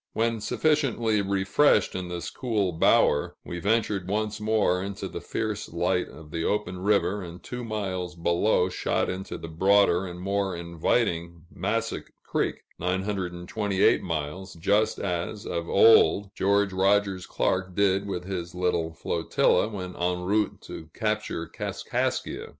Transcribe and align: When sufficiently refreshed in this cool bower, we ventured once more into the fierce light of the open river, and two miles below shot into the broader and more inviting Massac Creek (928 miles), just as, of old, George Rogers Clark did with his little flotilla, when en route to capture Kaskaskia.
When 0.13 0.41
sufficiently 0.41 1.21
refreshed 1.21 1.93
in 1.93 2.07
this 2.07 2.31
cool 2.31 2.71
bower, 2.71 3.35
we 3.45 3.59
ventured 3.59 4.07
once 4.09 4.41
more 4.41 4.81
into 4.81 5.07
the 5.07 5.21
fierce 5.21 5.71
light 5.71 6.07
of 6.07 6.31
the 6.31 6.43
open 6.43 6.79
river, 6.79 7.21
and 7.21 7.43
two 7.43 7.63
miles 7.63 8.15
below 8.15 8.67
shot 8.67 9.11
into 9.11 9.37
the 9.37 9.47
broader 9.47 10.07
and 10.07 10.19
more 10.19 10.55
inviting 10.55 11.43
Massac 11.55 12.07
Creek 12.23 12.63
(928 12.79 14.01
miles), 14.01 14.55
just 14.55 14.97
as, 14.97 15.45
of 15.45 15.69
old, 15.69 16.31
George 16.33 16.73
Rogers 16.73 17.27
Clark 17.27 17.75
did 17.75 18.07
with 18.07 18.23
his 18.23 18.55
little 18.55 18.93
flotilla, 18.93 19.67
when 19.67 19.95
en 19.95 20.21
route 20.23 20.61
to 20.61 20.89
capture 20.95 21.45
Kaskaskia. 21.45 22.47